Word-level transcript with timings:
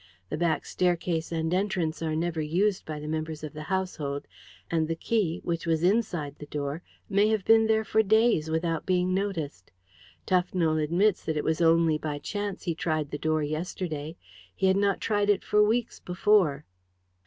The 0.29 0.37
back 0.37 0.65
staircase 0.65 1.31
and 1.31 1.53
entrance 1.53 2.01
are 2.01 2.15
never 2.15 2.41
used 2.41 2.87
by 2.87 2.99
the 2.99 3.07
members 3.07 3.43
of 3.43 3.53
the 3.53 3.61
household, 3.69 4.27
and 4.71 4.87
the 4.87 4.95
key, 4.95 5.41
which 5.43 5.67
was 5.67 5.83
inside 5.83 6.37
the 6.39 6.47
door, 6.47 6.81
may 7.07 7.27
have 7.27 7.45
been 7.45 7.67
there 7.67 7.83
for 7.83 8.01
days 8.01 8.49
without 8.49 8.87
being 8.87 9.13
noticed. 9.13 9.71
Tufnell 10.25 10.83
admits 10.83 11.23
that 11.25 11.37
it 11.37 11.43
was 11.43 11.61
only 11.61 11.99
by 11.99 12.17
chance 12.17 12.63
he 12.63 12.73
tried 12.73 13.11
the 13.11 13.19
door 13.19 13.43
yesterday. 13.43 14.17
He 14.55 14.65
had 14.65 14.75
not 14.75 15.01
tried 15.01 15.29
it 15.29 15.43
for 15.43 15.61
weeks 15.63 15.99
before." 15.99 16.65